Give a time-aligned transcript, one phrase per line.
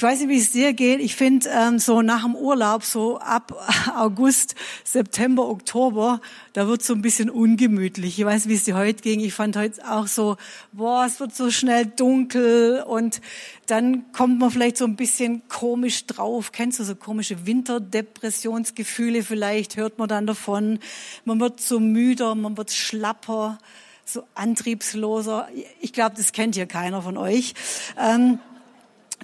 [0.00, 0.98] Ich weiß nicht, wie es dir geht.
[1.00, 3.52] Ich finde ähm, so nach dem Urlaub, so ab
[3.94, 6.22] August, September, Oktober,
[6.54, 8.18] da wird so ein bisschen ungemütlich.
[8.18, 9.20] Ich weiß, wie es dir heute ging.
[9.20, 10.38] Ich fand heute auch so,
[10.72, 13.20] boah, es wird so schnell dunkel und
[13.66, 16.50] dann kommt man vielleicht so ein bisschen komisch drauf.
[16.50, 19.22] Kennst du so komische Winterdepressionsgefühle?
[19.22, 20.78] Vielleicht hört man dann davon.
[21.26, 23.58] Man wird so müder, man wird schlapper,
[24.06, 25.48] so antriebsloser.
[25.82, 27.52] Ich glaube, das kennt hier keiner von euch.
[27.98, 28.38] Ähm,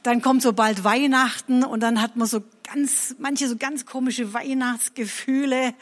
[0.06, 4.32] dann kommt so bald Weihnachten und dann hat man so ganz, manche so ganz komische
[4.32, 5.74] Weihnachtsgefühle.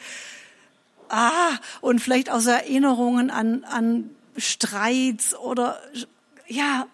[1.09, 5.79] Ah, und vielleicht auch so Erinnerungen an, an Streits oder,
[6.47, 6.87] ja,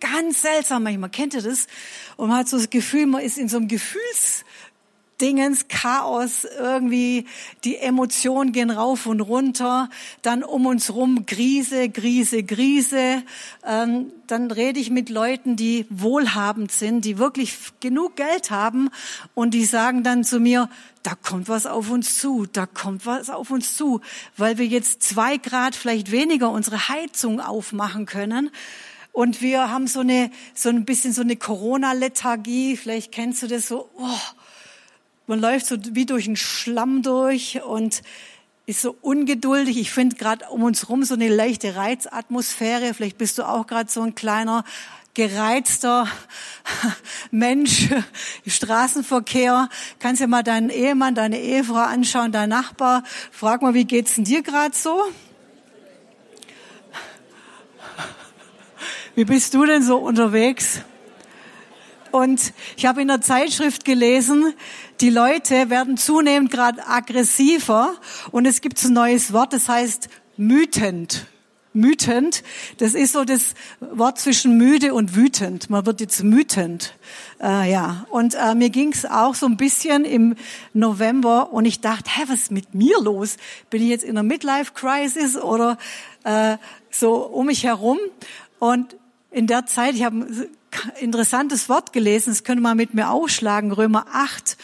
[0.00, 1.10] ganz seltsam manchmal.
[1.10, 1.68] Kennt ihr das?
[2.16, 4.44] Und man hat so das Gefühl, man ist in so einem Gefühls,
[5.20, 7.26] Dingens, Chaos, irgendwie
[7.64, 9.90] die Emotionen gehen rauf und runter,
[10.22, 13.22] dann um uns rum Krise, Krise, Krise.
[13.66, 18.90] Ähm, dann rede ich mit Leuten, die wohlhabend sind, die wirklich genug Geld haben
[19.34, 20.68] und die sagen dann zu mir,
[21.02, 24.00] da kommt was auf uns zu, da kommt was auf uns zu,
[24.36, 28.50] weil wir jetzt zwei Grad vielleicht weniger unsere Heizung aufmachen können.
[29.12, 32.76] Und wir haben so eine, so ein bisschen so eine Corona-Lethargie.
[32.76, 33.90] Vielleicht kennst du das so.
[33.96, 34.20] Oh,
[35.28, 38.02] man läuft so wie durch einen Schlamm durch und
[38.64, 39.78] ist so ungeduldig.
[39.78, 42.94] Ich finde gerade um uns rum so eine leichte Reizatmosphäre.
[42.94, 44.64] Vielleicht bist du auch gerade so ein kleiner
[45.12, 46.08] gereizter
[47.30, 48.04] Mensch im
[48.50, 49.68] Straßenverkehr.
[49.98, 53.04] Kannst ja mal deinen Ehemann, deine Ehefrau anschauen, dein Nachbar.
[53.30, 55.02] Frag mal, wie geht's denn dir gerade so?
[59.14, 60.80] Wie bist du denn so unterwegs?
[62.18, 64.52] Und ich habe in der Zeitschrift gelesen,
[65.00, 67.94] die Leute werden zunehmend gerade aggressiver
[68.32, 71.26] und es gibt ein neues Wort, das heißt mütend.
[71.74, 72.42] Mütend,
[72.78, 75.70] das ist so das Wort zwischen müde und wütend.
[75.70, 76.94] Man wird jetzt mütend.
[77.40, 80.34] Äh, ja, und äh, mir ging's auch so ein bisschen im
[80.72, 83.36] November und ich dachte, hä, was ist mit mir los?
[83.70, 85.78] Bin ich jetzt in einer Midlife-Crisis oder
[86.24, 86.56] äh,
[86.90, 87.98] so um mich herum?
[88.58, 88.96] Und
[89.30, 90.48] in der Zeit, ich habe
[91.00, 94.56] interessantes Wort gelesen, das könnte man mit mir aufschlagen, Römer 8.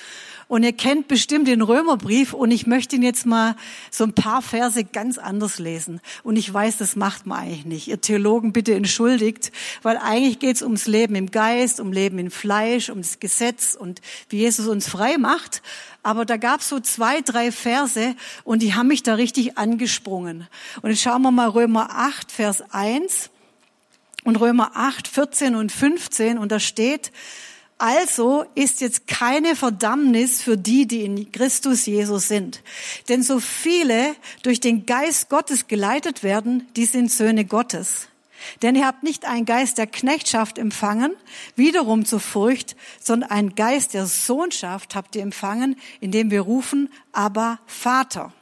[0.47, 3.57] Und ihr kennt bestimmt den Römerbrief und ich möchte ihn jetzt mal
[3.91, 6.01] so ein paar Verse ganz anders lesen.
[6.23, 7.89] Und ich weiß, das macht man eigentlich nicht.
[7.89, 12.31] Ihr Theologen bitte entschuldigt, weil eigentlich geht es ums Leben im Geist, um Leben im
[12.31, 15.63] Fleisch, um das Gesetz und wie Jesus uns frei macht.
[16.03, 20.47] Aber da gab es so zwei, drei Verse und die haben mich da richtig angesprungen.
[20.83, 23.31] Und jetzt schauen wir mal Römer 8, Vers 1
[24.25, 27.13] und Römer 8, 14 und 15 und da steht,
[27.79, 32.63] also ist jetzt keine Verdammnis für die, die in Christus Jesus sind.
[33.09, 38.09] Denn so viele durch den Geist Gottes geleitet werden, die sind Söhne Gottes.
[38.63, 41.15] Denn ihr habt nicht einen Geist der Knechtschaft empfangen,
[41.57, 47.59] wiederum zur Furcht, sondern einen Geist der Sohnschaft habt ihr empfangen, indem wir rufen, aber
[47.67, 48.33] Vater.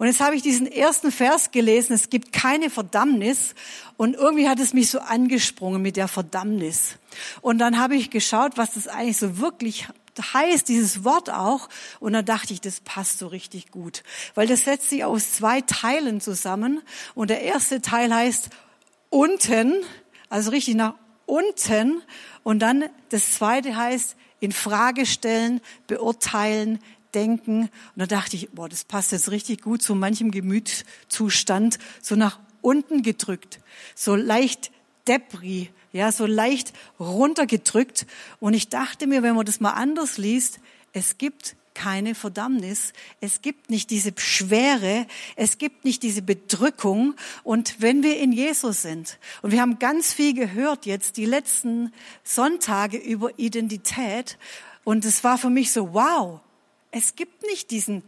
[0.00, 3.54] Und jetzt habe ich diesen ersten Vers gelesen, es gibt keine Verdammnis.
[3.98, 6.96] Und irgendwie hat es mich so angesprungen mit der Verdammnis.
[7.42, 9.88] Und dann habe ich geschaut, was das eigentlich so wirklich
[10.32, 11.68] heißt, dieses Wort auch.
[11.98, 14.02] Und dann dachte ich, das passt so richtig gut.
[14.34, 16.80] Weil das setzt sich aus zwei Teilen zusammen.
[17.14, 18.48] Und der erste Teil heißt
[19.10, 19.74] unten,
[20.30, 20.94] also richtig nach
[21.26, 22.00] unten.
[22.42, 26.78] Und dann das zweite heißt in Frage stellen, beurteilen,
[27.14, 27.62] denken.
[27.62, 32.38] Und da dachte ich, boah, das passt jetzt richtig gut zu manchem Gemütszustand, so nach
[32.62, 33.60] unten gedrückt,
[33.94, 34.70] so leicht
[35.06, 38.06] Debris, ja, so leicht runtergedrückt.
[38.38, 40.60] Und ich dachte mir, wenn man das mal anders liest,
[40.92, 42.92] es gibt keine Verdammnis.
[43.20, 45.06] Es gibt nicht diese Schwere,
[45.36, 47.14] es gibt nicht diese Bedrückung.
[47.42, 51.92] Und wenn wir in Jesus sind, und wir haben ganz viel gehört jetzt die letzten
[52.22, 54.36] Sonntage über Identität,
[54.84, 56.40] und es war für mich so, wow,
[56.90, 58.02] es gibt nicht diesen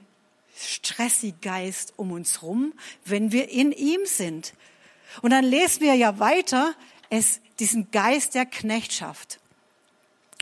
[0.57, 2.73] stressigen Geist um uns rum,
[3.05, 4.55] wenn wir in ihm sind.
[5.21, 6.75] Und dann lesen wir ja weiter,
[7.11, 9.39] es, diesen Geist der Knechtschaft.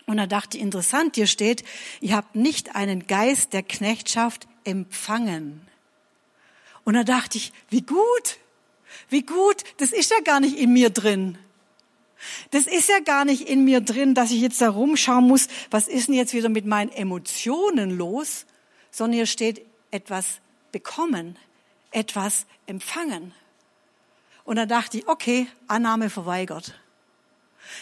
[0.06, 1.64] Und da dachte ich, interessant, hier steht,
[2.00, 5.66] ihr habt nicht einen Geist der Knechtschaft empfangen.
[6.84, 8.38] Und da dachte ich, wie gut,
[9.08, 11.38] wie gut, das ist ja gar nicht in mir drin.
[12.50, 15.88] Das ist ja gar nicht in mir drin, dass ich jetzt da rumschauen muss, was
[15.88, 18.46] ist denn jetzt wieder mit meinen Emotionen los,
[18.90, 20.40] sondern hier steht etwas
[20.72, 21.36] bekommen,
[21.90, 23.32] etwas empfangen.
[24.44, 26.74] Und da dachte ich, okay, Annahme verweigert.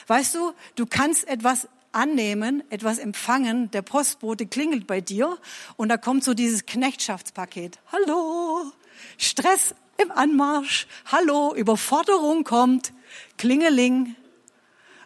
[0.06, 5.38] Weißt du, du kannst etwas annehmen, etwas empfangen, der Postbote klingelt bei dir
[5.76, 7.78] und da kommt so dieses Knechtschaftspaket.
[7.90, 8.70] Hallo,
[9.16, 12.92] Stress im Anmarsch, hallo, Überforderung kommt,
[13.36, 14.14] Klingeling,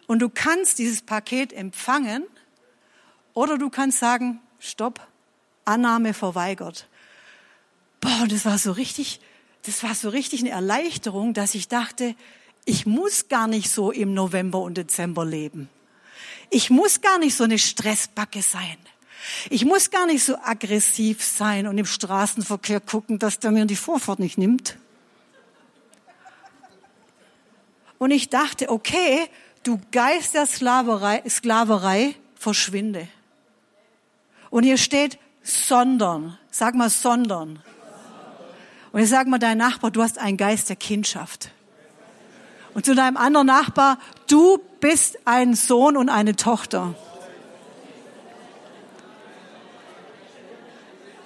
[0.07, 2.23] und du kannst dieses Paket empfangen
[3.33, 5.05] oder du kannst sagen, stopp,
[5.65, 6.87] Annahme verweigert.
[8.01, 9.21] Boah, das war so richtig,
[9.65, 12.15] das war so richtig eine Erleichterung, dass ich dachte,
[12.65, 15.69] ich muss gar nicht so im November und Dezember leben.
[16.49, 18.77] Ich muss gar nicht so eine Stressbacke sein.
[19.49, 23.75] Ich muss gar nicht so aggressiv sein und im Straßenverkehr gucken, dass der mir die
[23.75, 24.77] Vorfahrt nicht nimmt.
[27.97, 29.29] Und ich dachte, okay,
[29.63, 33.07] du Geist der Sklaverei, Sklaverei, verschwinde.
[34.49, 36.37] Und hier steht, sondern.
[36.51, 37.59] Sag mal, sondern.
[38.91, 41.49] Und ich sag mal dein Nachbar, du hast einen Geist der Kindschaft.
[42.73, 46.93] Und zu deinem anderen Nachbar, du bist ein Sohn und eine Tochter.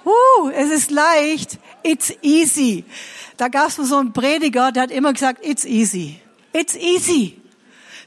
[0.04, 1.58] Uh, es ist leicht.
[1.82, 2.84] It's easy.
[3.36, 6.20] Da gab es so einen Prediger, der hat immer gesagt, it's easy.
[6.52, 7.38] It's easy.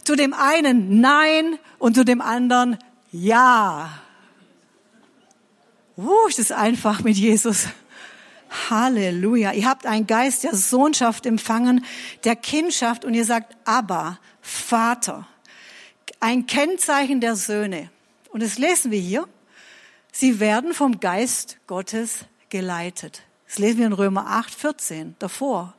[0.03, 2.77] Zu dem einen nein und zu dem anderen
[3.12, 4.01] ja.
[5.98, 7.68] Uh, ist es einfach mit Jesus.
[8.69, 9.53] Halleluja.
[9.53, 11.86] Ihr habt einen Geist der Sohnschaft empfangen,
[12.24, 15.27] der Kindschaft und ihr sagt Abba, Vater.
[16.19, 17.89] Ein Kennzeichen der Söhne.
[18.30, 19.27] Und das lesen wir hier.
[20.12, 23.21] Sie werden vom Geist Gottes geleitet.
[23.47, 25.74] Das lesen wir in Römer 8, 14 davor.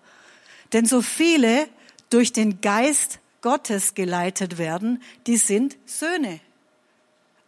[0.73, 1.69] Denn so viele
[2.11, 6.41] durch den Geist Gottes geleitet werden, die sind Söhne.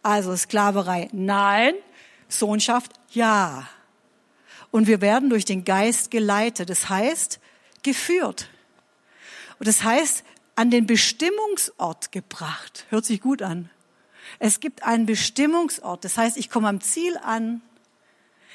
[0.03, 1.73] Also Sklaverei, nein.
[2.27, 3.67] Sohnschaft, ja.
[4.71, 6.69] Und wir werden durch den Geist geleitet.
[6.69, 7.39] Das heißt,
[7.81, 8.49] geführt.
[9.57, 10.23] Und das heißt,
[10.55, 12.85] an den Bestimmungsort gebracht.
[12.89, 13.69] Hört sich gut an.
[14.39, 16.03] Es gibt einen Bestimmungsort.
[16.03, 17.61] Das heißt, ich komme am Ziel an.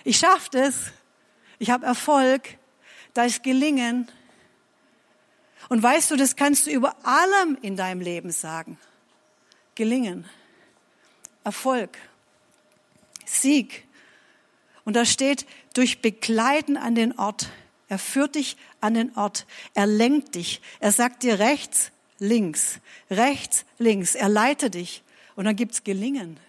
[0.05, 0.93] Ich schaffe es.
[1.59, 2.43] Ich habe Erfolg.
[3.15, 4.09] Da ist Gelingen.
[5.71, 8.77] Und weißt du, das kannst du über allem in deinem Leben sagen.
[9.77, 10.29] Gelingen.
[11.45, 11.97] Erfolg.
[13.25, 13.87] Sieg.
[14.85, 17.51] Und da steht, durch Begleiten an den Ort.
[17.89, 19.47] Er führt dich an den Ort.
[19.75, 20.61] Er lenkt dich.
[20.81, 24.17] Er sagt dir rechts, links, rechts, links.
[24.17, 25.05] Er leitet dich.
[25.37, 26.41] Und dann gibt's Gelingen.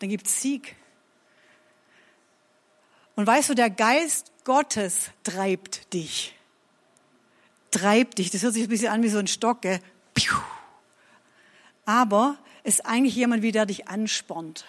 [0.00, 0.74] Dann gibt's Sieg.
[3.14, 6.34] Und weißt du, der Geist Gottes treibt dich.
[7.70, 8.30] Treibt dich.
[8.30, 9.62] Das hört sich ein bisschen an wie so ein Stock.
[9.62, 9.80] Gell?
[11.84, 14.64] Aber ist eigentlich jemand, wie der dich anspornt.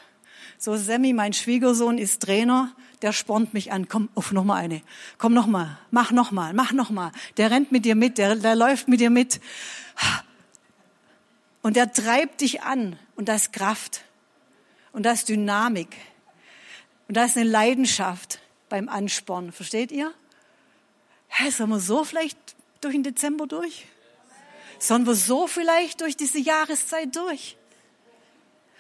[0.58, 2.72] So, Sammy, mein Schwiegersohn, ist Trainer,
[3.02, 3.88] der spornt mich an.
[3.88, 4.82] Komm, auf noch mal eine.
[5.18, 7.12] Komm noch mal, mach noch mal, mach noch mal.
[7.38, 9.42] Der rennt mit dir mit, der, der läuft mit dir mit.
[11.62, 12.98] Und der treibt dich an.
[13.16, 14.04] Und da ist Kraft.
[14.94, 15.96] Und da ist Dynamik.
[17.08, 18.40] Und da ist eine Leidenschaft
[18.70, 19.52] beim Anspornen.
[19.52, 20.14] Versteht ihr?
[21.28, 22.38] Hä, sollen wir so vielleicht
[22.82, 23.86] durch den Dezember durch?
[24.80, 27.58] Sollen wir so vielleicht durch diese Jahreszeit durch?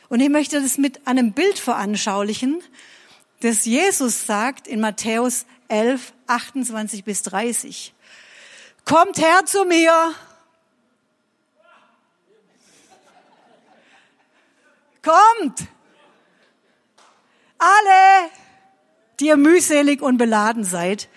[0.09, 2.61] Und ich möchte das mit einem Bild veranschaulichen,
[3.41, 7.93] das Jesus sagt in Matthäus 11, 28 bis 30.
[8.83, 10.13] Kommt her zu mir.
[15.01, 15.67] Kommt.
[17.57, 18.29] Alle,
[19.19, 21.09] die ihr mühselig und beladen seid.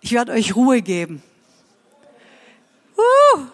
[0.00, 1.22] Ich werde euch Ruhe geben.
[3.00, 3.50] Uh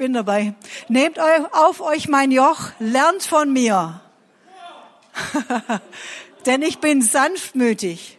[0.00, 0.54] bin dabei.
[0.88, 4.00] Nehmt auf euch mein Joch, lernt von mir.
[6.46, 8.18] Denn ich bin sanftmütig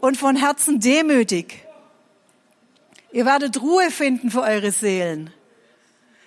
[0.00, 1.66] und von Herzen demütig.
[3.10, 5.34] Ihr werdet Ruhe finden für eure Seelen.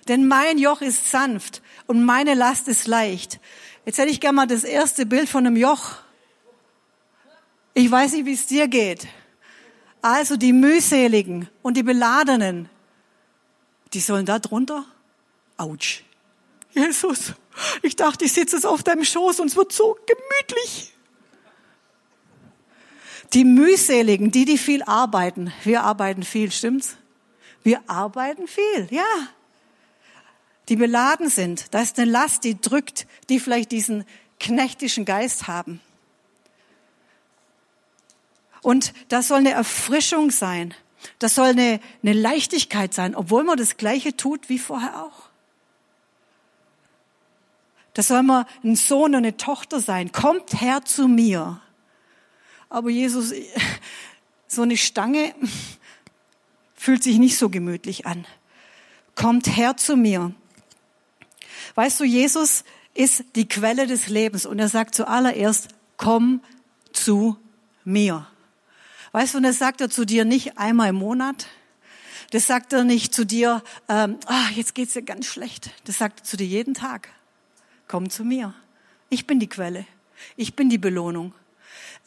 [0.10, 3.40] Denn mein Joch ist sanft und meine Last ist leicht.
[3.86, 5.92] Jetzt hätte ich gerne mal das erste Bild von einem Joch.
[7.74, 9.08] Ich weiß nicht, wie es dir geht.
[10.04, 12.68] Also die mühseligen und die beladenen,
[13.94, 14.86] die sollen da drunter?
[15.56, 16.04] Autsch.
[16.74, 17.34] Jesus,
[17.84, 20.94] ich dachte, ich sitze jetzt auf deinem Schoß und es wird so gemütlich.
[23.32, 25.54] Die mühseligen, die, die viel arbeiten.
[25.64, 26.98] Wir arbeiten viel, stimmt's?
[27.64, 29.06] Wir arbeiten viel, ja.
[30.68, 31.74] Die beladen sind.
[31.74, 34.04] Da ist eine Last, die drückt, die vielleicht diesen
[34.38, 35.80] knechtischen Geist haben.
[38.64, 40.74] Und das soll eine Erfrischung sein.
[41.20, 45.30] Das soll eine, eine Leichtigkeit sein, obwohl man das Gleiche tut wie vorher auch.
[47.94, 50.12] Das soll man ein Sohn und eine Tochter sein.
[50.12, 51.62] Kommt her zu mir.
[52.70, 53.34] Aber Jesus,
[54.48, 55.36] so eine Stange
[56.74, 58.26] fühlt sich nicht so gemütlich an.
[59.16, 60.34] Kommt her zu mir.
[61.76, 66.42] Weißt du, Jesus ist die Quelle des Lebens und er sagt zuallererst, komm
[66.94, 67.38] zu
[67.84, 68.28] mir.
[69.14, 71.48] Weißt du, und das sagt er zu dir nicht einmal im Monat,
[72.32, 75.70] Das sagt er nicht zu dir, ähm, ah, jetzt geht's dir ganz schlecht.
[75.84, 77.10] Das sagt er zu dir jeden Tag.
[77.88, 78.56] Komm zu mir.
[79.10, 79.86] Ich bin die Quelle.
[80.36, 81.36] Ich bin die Belohnung.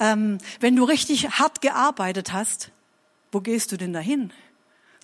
[0.00, 2.72] Ähm, wenn du richtig hart gearbeitet hast,
[3.30, 4.32] wo gehst du denn dahin?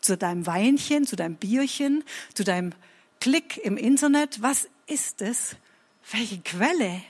[0.01, 2.03] Zu deinem Weinchen, zu deinem Bierchen,
[2.35, 2.73] zu deinem
[3.21, 4.43] Klick im Internet?
[4.43, 5.55] Was ist es?
[6.11, 7.01] Welche Quelle?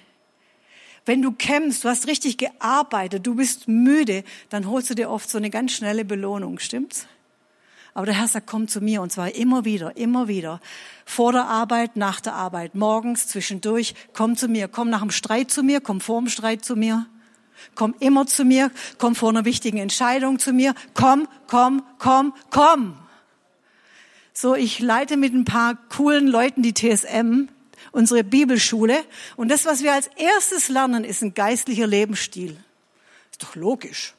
[1.04, 5.28] Wenn du kämpfst, du hast richtig gearbeitet, du bist müde, dann holst du dir oft
[5.28, 7.06] so eine ganz schnelle Belohnung, stimmt's?
[7.94, 10.60] Aber der Herr sagt, komm zu mir und zwar immer wieder, immer wieder.
[11.04, 15.50] Vor der Arbeit, nach der Arbeit, morgens, zwischendurch, komm zu mir, komm nach dem Streit
[15.50, 17.06] zu mir, komm vor dem Streit zu mir.
[17.74, 20.74] Komm immer zu mir, komm vor einer wichtigen Entscheidung zu mir.
[20.94, 22.96] Komm, komm, komm, komm.
[24.32, 27.48] So, ich leite mit ein paar coolen Leuten die TSM,
[27.92, 29.04] unsere Bibelschule.
[29.36, 32.56] Und das, was wir als erstes lernen, ist ein geistlicher Lebensstil.
[33.30, 34.14] Ist doch logisch.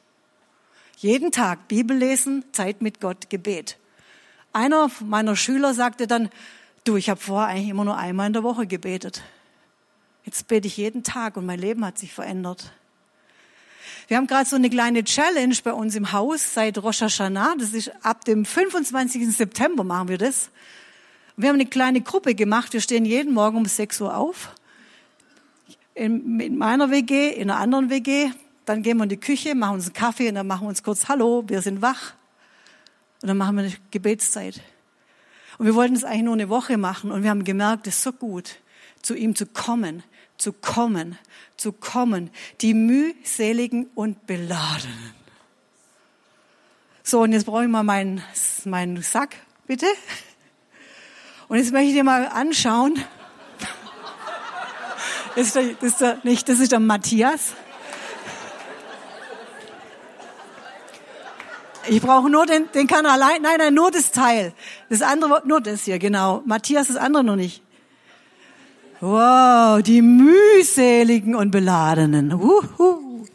[0.96, 3.76] Jeden Tag Bibel lesen, Zeit mit Gott, Gebet.
[4.52, 6.30] Einer meiner Schüler sagte dann,
[6.84, 9.22] du, ich habe vorher eigentlich immer nur einmal in der Woche gebetet.
[10.24, 12.72] Jetzt bete ich jeden Tag und mein Leben hat sich verändert.
[14.08, 17.56] Wir haben gerade so eine kleine Challenge bei uns im Haus seit Rosh Hashanah.
[17.58, 19.34] Das ist ab dem 25.
[19.34, 20.50] September machen wir das.
[21.36, 22.72] Wir haben eine kleine Gruppe gemacht.
[22.72, 24.54] Wir stehen jeden Morgen um 6 Uhr auf.
[25.94, 28.30] In, in meiner WG, in einer anderen WG.
[28.66, 30.82] Dann gehen wir in die Küche, machen uns einen Kaffee und dann machen wir uns
[30.82, 32.14] kurz Hallo, wir sind wach.
[33.20, 34.60] Und dann machen wir eine Gebetszeit.
[35.58, 38.02] Und wir wollten es eigentlich nur eine Woche machen und wir haben gemerkt, es ist
[38.02, 38.56] so gut,
[39.02, 40.02] zu ihm zu kommen,
[40.38, 41.18] zu kommen,
[41.56, 45.14] zu kommen, die mühseligen und beladenen.
[47.02, 48.22] So, und jetzt brauche ich mal meinen,
[48.64, 49.36] meinen Sack,
[49.66, 49.86] bitte.
[51.48, 52.98] Und jetzt möchte ich dir mal anschauen.
[55.36, 57.52] Das ist der, das ist der, nicht, das ist der Matthias.
[61.86, 64.54] Ich brauche nur den, den kann allein, nein, nein, nur das Teil.
[64.88, 66.42] Das andere, nur das hier, genau.
[66.46, 67.62] Matthias, das andere noch nicht.
[69.00, 72.32] Wow, die mühseligen und beladenen.
[72.32, 73.26] Uhu.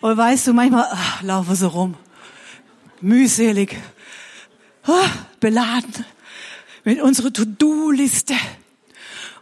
[0.00, 1.94] Und weißt du, manchmal ach, laufen so rum.
[3.00, 3.76] Mühselig.
[4.86, 6.06] Ah, beladen.
[6.84, 8.34] Mit unserer To-Do-Liste.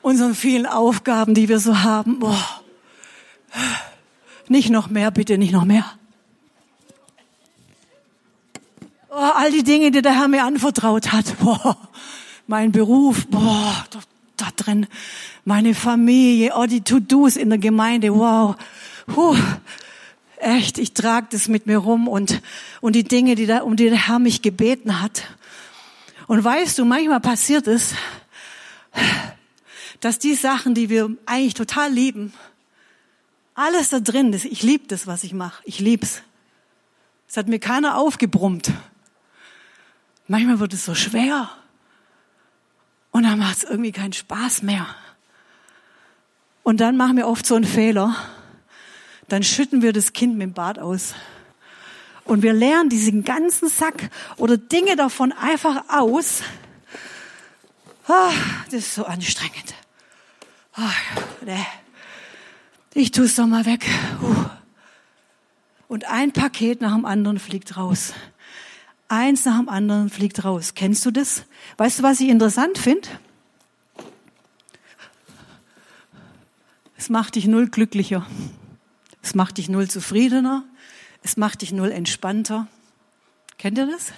[0.03, 2.19] Unseren vielen Aufgaben, die wir so haben.
[2.21, 2.61] Boah.
[4.49, 5.85] Nicht noch mehr, bitte, nicht noch mehr.
[9.11, 11.39] Oh, all die Dinge, die der Herr mir anvertraut hat.
[11.39, 11.77] Boah,
[12.47, 14.01] mein Beruf, boah, da,
[14.37, 14.87] da drin,
[15.45, 18.57] meine Familie, oh, die To-Dos in der Gemeinde, wow.
[19.07, 19.37] Puh,
[20.37, 22.43] echt, ich trage das mit mir rum und,
[22.83, 25.23] und die Dinge, die da, um die der Herr mich gebeten hat.
[26.27, 27.95] Und weißt du, manchmal passiert es,
[30.01, 32.33] dass die Sachen, die wir eigentlich total lieben,
[33.55, 34.45] alles da drin ist.
[34.45, 35.63] Ich liebe das, was ich mache.
[35.65, 36.23] Ich lieb's.
[37.29, 38.73] Es hat mir keiner aufgebrummt.
[40.29, 41.49] Manchmal wird es so schwer.
[43.11, 44.87] Und dann macht es irgendwie keinen Spaß mehr.
[46.63, 48.15] Und dann machen wir oft so einen Fehler.
[49.29, 51.15] Dann schütten wir das Kind mit dem Bad aus.
[52.27, 56.43] Und wir lernen diesen ganzen Sack oder Dinge davon einfach aus.
[58.09, 58.33] Ah,
[58.67, 59.75] das ist so anstrengend.
[60.75, 60.91] Ah,
[61.45, 61.67] nee.
[62.95, 63.87] Ich tue es doch mal weg.
[65.89, 68.13] Und ein Paket nach dem anderen fliegt raus.
[69.09, 70.75] Eins nach dem anderen fliegt raus.
[70.75, 71.45] Kennst du das?
[71.77, 73.09] Weißt du, was ich interessant finde?
[76.97, 78.27] Es macht dich null glücklicher.
[79.23, 80.65] Es macht dich null zufriedener.
[81.27, 82.69] Es macht dich null entspannter.
[83.59, 84.13] Kennt ihr das?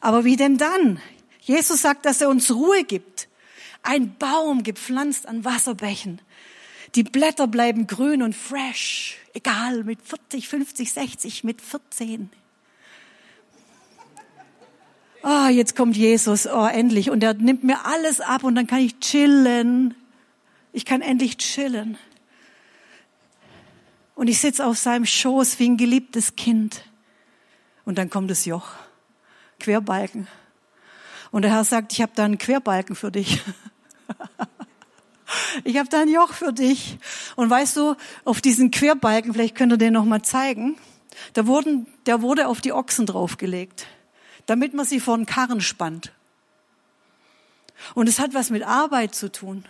[0.00, 1.00] Aber wie denn dann?
[1.40, 3.28] Jesus sagt, dass er uns Ruhe gibt.
[3.84, 6.20] Ein Baum gepflanzt an Wasserbächen.
[6.96, 12.28] Die Blätter bleiben grün und fresh, egal mit 40, 50, 60, mit 14.
[15.22, 17.10] Oh, ah, jetzt kommt Jesus, oh, endlich.
[17.10, 19.94] Und er nimmt mir alles ab und dann kann ich chillen.
[20.72, 21.96] Ich kann endlich chillen.
[24.18, 26.82] Und ich sitze auf seinem Schoß wie ein geliebtes Kind.
[27.84, 28.70] Und dann kommt das Joch.
[29.60, 30.26] Querbalken.
[31.30, 33.40] Und der Herr sagt, ich habe da einen Querbalken für dich.
[35.62, 36.96] Ich habe da ein Joch für dich.
[37.36, 40.78] Und weißt du, auf diesen Querbalken, vielleicht könnt ihr den noch mal zeigen,
[41.34, 43.86] da wurden, der wurde auf die Ochsen draufgelegt,
[44.46, 46.12] damit man sie vor den Karren spannt.
[47.94, 49.66] Und es hat was mit Arbeit zu tun.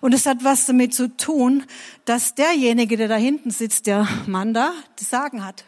[0.00, 1.64] Und es hat was damit zu tun,
[2.04, 5.64] dass derjenige, der da hinten sitzt, der Mann da, das Sagen hat.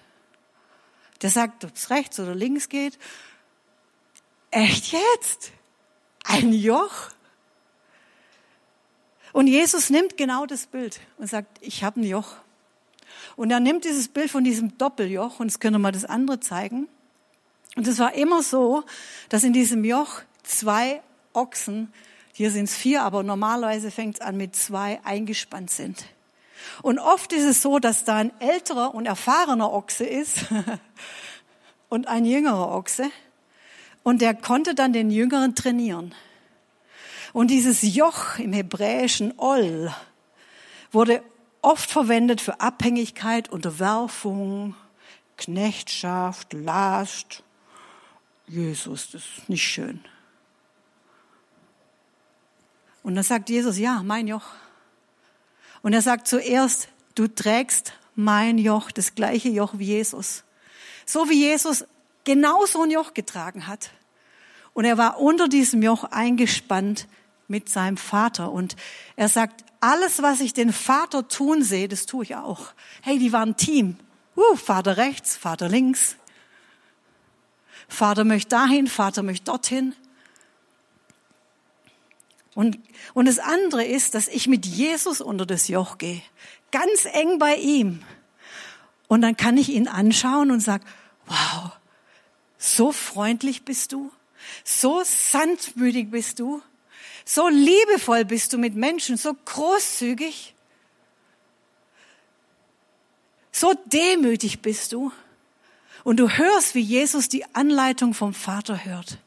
[1.22, 2.98] Der sagt, ob es rechts oder links geht.
[4.50, 5.52] Echt jetzt?
[6.24, 7.10] Ein Joch?
[9.32, 12.36] Und Jesus nimmt genau das Bild und sagt, ich habe ein Joch.
[13.36, 16.40] Und er nimmt dieses Bild von diesem Doppeljoch, und jetzt können wir mal das andere
[16.40, 16.88] zeigen.
[17.76, 18.84] Und es war immer so,
[19.28, 21.02] dass in diesem Joch zwei
[21.34, 21.92] Ochsen,
[22.38, 26.04] hier sind es vier, aber normalerweise fängt es an mit zwei, eingespannt sind.
[26.82, 30.44] Und oft ist es so, dass da ein älterer und erfahrener Ochse ist
[31.88, 33.10] und ein jüngerer Ochse.
[34.04, 36.14] Und der konnte dann den Jüngeren trainieren.
[37.32, 39.92] Und dieses Joch im Hebräischen Ol
[40.92, 41.24] wurde
[41.60, 44.76] oft verwendet für Abhängigkeit, Unterwerfung,
[45.38, 47.42] Knechtschaft, Last.
[48.46, 50.04] Jesus, das ist nicht schön.
[53.02, 54.46] Und dann sagt Jesus, ja, mein Joch.
[55.82, 60.44] Und er sagt zuerst, du trägst mein Joch, das gleiche Joch wie Jesus.
[61.06, 61.84] So wie Jesus
[62.24, 63.90] genau so ein Joch getragen hat.
[64.74, 67.08] Und er war unter diesem Joch eingespannt
[67.46, 68.52] mit seinem Vater.
[68.52, 68.76] Und
[69.16, 72.72] er sagt, alles, was ich den Vater tun sehe, das tue ich auch.
[73.02, 73.96] Hey, die waren Team.
[74.36, 76.16] Uh, Vater rechts, Vater links.
[77.88, 79.94] Vater möchte dahin, Vater möchte dorthin.
[82.58, 82.76] Und,
[83.14, 86.20] und das andere ist, dass ich mit Jesus unter das Joch gehe.
[86.72, 88.02] Ganz eng bei ihm.
[89.06, 90.82] Und dann kann ich ihn anschauen und sag,
[91.26, 91.70] wow,
[92.58, 94.10] so freundlich bist du.
[94.64, 96.60] So sanftmütig bist du.
[97.24, 100.52] So liebevoll bist du mit Menschen, so großzügig.
[103.52, 105.12] So demütig bist du.
[106.02, 109.18] Und du hörst, wie Jesus die Anleitung vom Vater hört.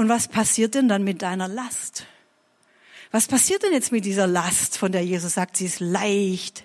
[0.00, 2.06] Und was passiert denn dann mit deiner Last?
[3.10, 6.64] Was passiert denn jetzt mit dieser Last, von der Jesus sagt, sie ist leicht?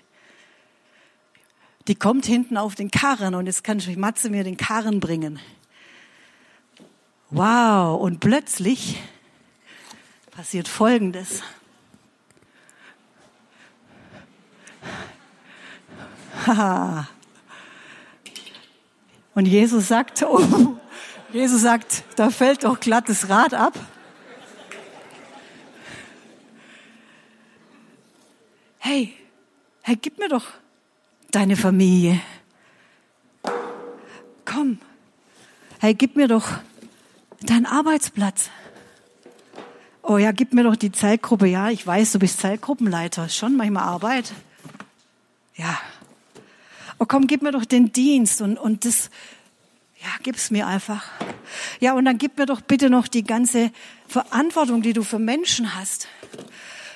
[1.86, 5.38] Die kommt hinten auf den Karren und jetzt kann Matze mir den Karren bringen.
[7.28, 9.02] Wow, und plötzlich
[10.30, 11.42] passiert Folgendes.
[19.34, 20.78] Und Jesus sagt, oh,
[21.32, 23.74] Jesus sagt, da fällt doch glatt das Rad ab.
[28.78, 29.14] Hey,
[29.82, 30.44] hey, gib mir doch
[31.32, 32.20] deine Familie.
[34.44, 34.78] Komm,
[35.80, 36.48] hey, gib mir doch
[37.42, 38.50] deinen Arbeitsplatz.
[40.02, 41.48] Oh ja, gib mir doch die Zeitgruppe.
[41.48, 43.28] Ja, ich weiß, du bist Zeitgruppenleiter.
[43.28, 44.32] Schon manchmal Arbeit.
[45.56, 45.76] Ja.
[46.98, 49.10] Oh komm, gib mir doch den Dienst und, und das,
[50.00, 51.02] ja, gib's mir einfach.
[51.80, 53.70] Ja, und dann gib mir doch bitte noch die ganze
[54.08, 56.08] Verantwortung, die du für Menschen hast.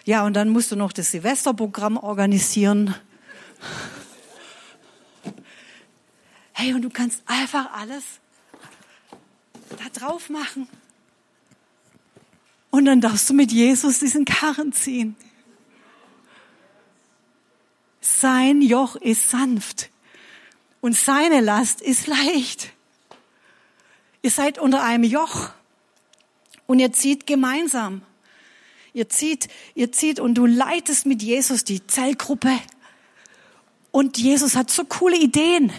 [0.05, 2.95] Ja, und dann musst du noch das Silvesterprogramm organisieren.
[6.53, 8.05] Hey, und du kannst einfach alles
[9.71, 10.69] da drauf machen.
[12.71, 15.17] Und dann darfst du mit Jesus diesen Karren ziehen.
[18.01, 19.91] Sein Joch ist sanft
[20.81, 22.73] und seine Last ist leicht.
[24.23, 25.51] Ihr seid unter einem Joch
[26.67, 28.03] und ihr zieht gemeinsam.
[28.93, 32.51] Ihr zieht, ihr zieht und du leitest mit Jesus die Zellgruppe.
[33.93, 35.73] Und Jesus hat so coole Ideen.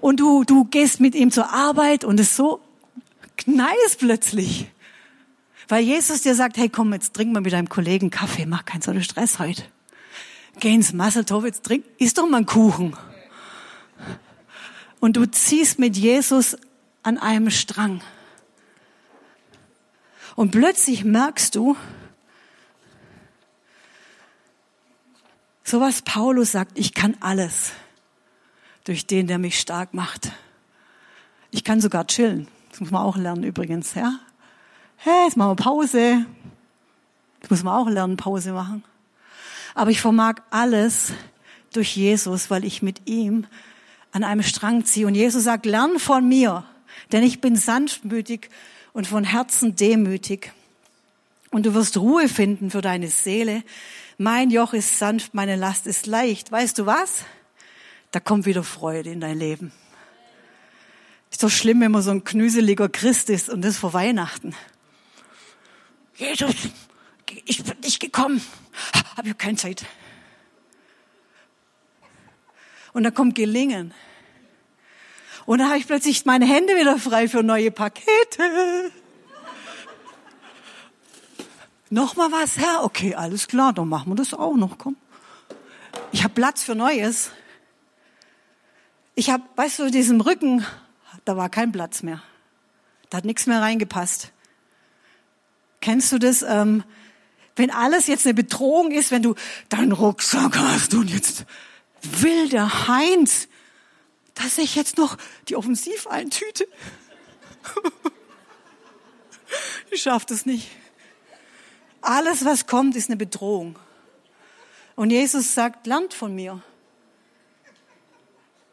[0.00, 2.60] Und du, du gehst mit ihm zur Arbeit und es so
[3.36, 4.66] knallt plötzlich.
[5.68, 8.82] Weil Jesus dir sagt, hey komm, jetzt trink mal mit deinem Kollegen Kaffee, mach keinen
[8.82, 9.62] so Stress heute.
[10.60, 12.96] Geh ins Masseltorf, jetzt trink, isst doch mal einen Kuchen.
[15.00, 16.56] Und du ziehst mit Jesus
[17.04, 18.00] an einem Strang.
[20.34, 21.76] Und plötzlich merkst du,
[25.62, 27.72] so was Paulus sagt, ich kann alles
[28.82, 30.32] durch den, der mich stark macht.
[31.50, 32.48] Ich kann sogar chillen.
[32.70, 34.18] Das muss man auch lernen übrigens, ja
[35.04, 36.24] hey, jetzt machen wir Pause.
[37.40, 38.82] Das muss man auch lernen, Pause machen.
[39.74, 41.12] Aber ich vermag alles
[41.72, 43.46] durch Jesus, weil ich mit ihm
[44.12, 45.06] an einem Strang ziehe.
[45.06, 46.64] Und Jesus sagt, lern von mir,
[47.12, 48.50] denn ich bin sanftmütig
[48.92, 50.52] und von Herzen demütig.
[51.50, 53.62] Und du wirst Ruhe finden für deine Seele.
[54.18, 56.50] Mein Joch ist sanft, meine Last ist leicht.
[56.50, 57.24] Weißt du was?
[58.10, 59.72] Da kommt wieder Freude in dein Leben.
[61.30, 64.54] Ist doch schlimm, wenn man so ein knüseliger Christ ist und das vor Weihnachten.
[66.16, 66.54] Jesus,
[67.44, 68.40] ich bin nicht gekommen,
[69.16, 69.84] habe ich keine Zeit.
[72.92, 73.92] Und dann kommt Gelingen.
[75.46, 78.90] Und dann habe ich plötzlich meine Hände wieder frei für neue Pakete.
[81.90, 82.82] Nochmal was, Herr?
[82.82, 84.96] Okay, alles klar, dann machen wir das auch noch, komm.
[86.12, 87.30] Ich habe Platz für Neues.
[89.14, 90.66] Ich habe, weißt du, diesem Rücken,
[91.24, 92.22] da war kein Platz mehr.
[93.10, 94.32] Da hat nichts mehr reingepasst.
[95.80, 96.42] Kennst du das?
[96.42, 96.82] Ähm,
[97.56, 99.34] wenn alles jetzt eine Bedrohung ist, wenn du
[99.68, 101.44] deinen Rucksack hast und jetzt
[102.02, 103.48] will der Heinz,
[104.34, 105.16] dass ich jetzt noch
[105.48, 106.66] die Offensiv eintüte?
[109.90, 110.68] ich schaff das nicht.
[112.00, 113.78] Alles, was kommt, ist eine Bedrohung.
[114.96, 116.62] Und Jesus sagt, lernt von mir.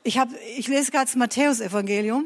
[0.04, 2.26] Ich, hab, ich lese gerade das Matthäus-Evangelium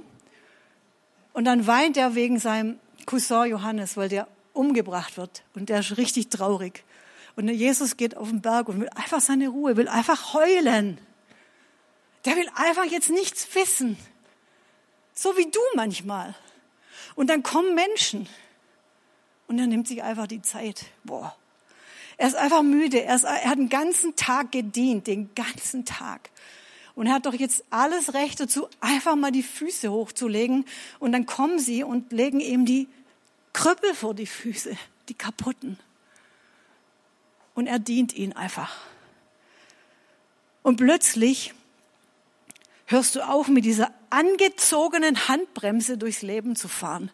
[1.33, 5.97] und dann weint er wegen seinem Cousin Johannes, weil der umgebracht wird und der ist
[5.97, 6.83] richtig traurig.
[7.35, 10.97] Und Jesus geht auf den Berg und will einfach seine Ruhe, will einfach heulen.
[12.25, 13.97] Der will einfach jetzt nichts wissen.
[15.13, 16.35] So wie du manchmal.
[17.15, 18.27] Und dann kommen Menschen
[19.47, 20.85] und er nimmt sich einfach die Zeit.
[21.03, 21.35] Boah.
[22.17, 23.03] Er ist einfach müde.
[23.03, 26.29] Er, ist, er hat den ganzen Tag gedient, den ganzen Tag.
[26.95, 30.65] Und er hat doch jetzt alles Recht dazu, einfach mal die Füße hochzulegen.
[30.99, 32.87] Und dann kommen sie und legen ihm die
[33.53, 34.77] Krüppel vor die Füße,
[35.09, 35.77] die kaputten.
[37.53, 38.75] Und er dient ihnen einfach.
[40.63, 41.53] Und plötzlich
[42.85, 47.11] hörst du auf, mit dieser angezogenen Handbremse durchs Leben zu fahren.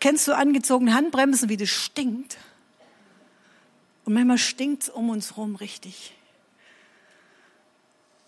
[0.00, 2.38] Kennst du angezogene Handbremsen, wie das stinkt?
[4.04, 6.12] Und manchmal stinkt es um uns rum richtig.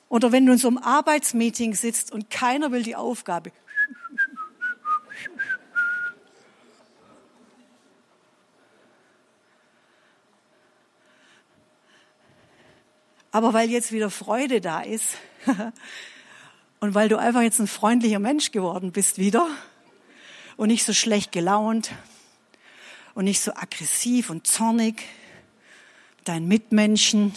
[0.08, 3.52] Oder wenn du in so einem Arbeitsmeeting sitzt und keiner will die Aufgabe.
[13.30, 15.18] Aber weil jetzt wieder Freude da ist
[16.80, 19.46] und weil du einfach jetzt ein freundlicher Mensch geworden bist wieder
[20.56, 21.92] und nicht so schlecht gelaunt
[23.14, 25.02] und nicht so aggressiv und zornig,
[26.24, 27.34] deinen Mitmenschen,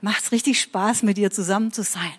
[0.00, 2.14] macht's richtig Spaß, mit dir zusammen zu sein.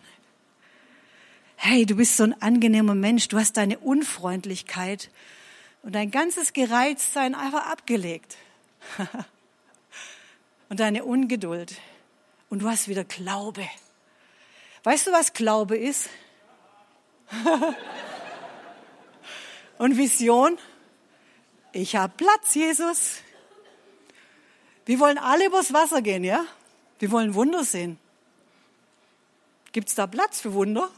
[1.55, 5.09] Hey, du bist so ein angenehmer Mensch, du hast deine Unfreundlichkeit
[5.83, 8.35] und dein ganzes Gereiztsein einfach abgelegt.
[10.69, 11.77] und deine Ungeduld.
[12.53, 13.67] Und du hast wieder Glaube.
[14.83, 16.07] Weißt du, was Glaube ist?
[19.79, 20.59] und Vision?
[21.71, 23.21] Ich habe Platz, Jesus.
[24.85, 26.45] Wir wollen alle übers Wasser gehen, ja?
[26.99, 27.97] Wir wollen Wunder sehen.
[29.71, 30.91] Gibt es da Platz für Wunder?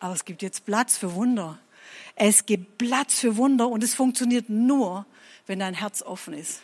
[0.00, 1.60] Aber es gibt jetzt Platz für Wunder.
[2.16, 5.06] Es gibt Platz für Wunder und es funktioniert nur,
[5.46, 6.62] wenn dein Herz offen ist.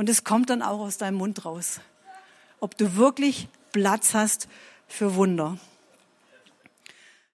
[0.00, 1.78] Und es kommt dann auch aus deinem Mund raus,
[2.58, 4.48] ob du wirklich Platz hast
[4.88, 5.58] für Wunder.